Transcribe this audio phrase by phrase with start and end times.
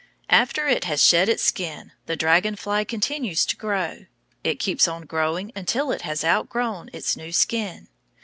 [0.31, 4.07] After it has shed its skin the dragon fly continues to grow.
[4.43, 7.87] It keeps on growing until it has outgrown its new skin.